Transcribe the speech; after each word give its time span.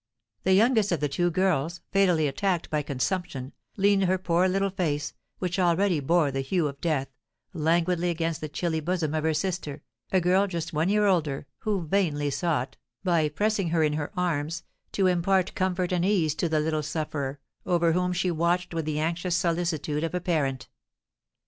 The 0.45 0.53
youngest 0.55 0.91
of 0.91 0.99
the 0.99 1.07
two 1.07 1.29
girls, 1.29 1.81
fatally 1.91 2.27
attacked 2.27 2.71
by 2.71 2.81
consumption, 2.81 3.53
leaned 3.77 4.05
her 4.05 4.17
poor 4.17 4.47
little 4.47 4.71
face, 4.71 5.13
which 5.37 5.59
already 5.59 5.99
bore 5.99 6.31
the 6.31 6.41
hue 6.41 6.67
of 6.67 6.81
death, 6.81 7.09
languidly 7.53 8.09
against 8.09 8.41
the 8.41 8.49
chilly 8.49 8.79
bosom 8.79 9.13
of 9.13 9.23
her 9.23 9.35
sister, 9.35 9.83
a 10.11 10.19
girl 10.19 10.47
just 10.47 10.73
one 10.73 10.89
year 10.89 11.05
older, 11.05 11.45
who 11.59 11.85
vainly 11.85 12.31
sought, 12.31 12.77
by 13.03 13.29
pressing 13.29 13.69
her 13.69 13.83
in 13.83 13.93
her 13.93 14.11
arms, 14.17 14.63
to 14.93 15.05
impart 15.05 15.53
comfort 15.53 15.91
and 15.91 16.03
ease 16.03 16.33
to 16.33 16.49
the 16.49 16.59
little 16.59 16.81
sufferer, 16.81 17.39
over 17.67 17.91
whom 17.91 18.11
she 18.11 18.31
watched 18.31 18.73
with 18.73 18.85
the 18.85 18.97
anxious 18.99 19.35
solicitude 19.35 20.03
of 20.03 20.15
a 20.15 20.19
parent. 20.19 20.67